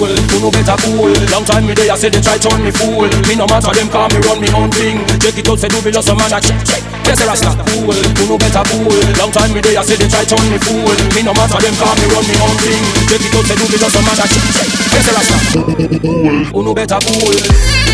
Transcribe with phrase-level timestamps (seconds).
[0.00, 1.12] Cool, you know better cool.
[1.28, 3.04] Long time me there, I say they try turn me fool.
[3.28, 4.96] Me no matter them call me run me own thing.
[5.20, 6.80] Check it out, say do be just a man a check check.
[7.04, 7.52] Yes, Rasta.
[7.68, 8.88] Cool, you know better cool.
[9.20, 10.88] Long time me there, I say they try turn me fool.
[11.12, 12.80] Me no matter them call me run me own thing.
[13.12, 14.68] Check it out, say do be just a man a check check.
[14.88, 15.36] Yes, Rasta.
[15.68, 17.89] Cool, you know better cool.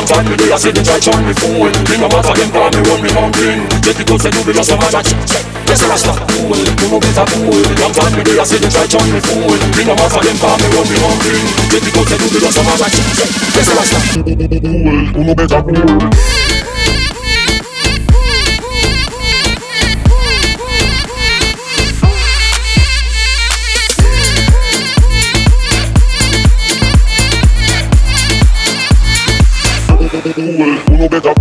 [0.00, 1.68] Long me there, I say they try turn me fool.
[1.92, 3.68] Me no matter them call me run me mountain.
[3.84, 5.04] Take it out, say do be just a matter
[5.68, 9.04] Yes, Rasta Cool, you know better cool Long time me I say they try turn
[9.12, 9.60] me fool.
[9.76, 11.44] Me no matter them call me run me mountain.
[11.68, 12.88] Take it out, say do be just a matter
[13.52, 14.00] Yes, Rasta
[14.64, 16.29] Cool, you know better cool
[30.22, 31.34] Uno que está